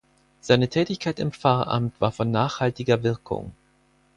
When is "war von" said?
2.01-2.31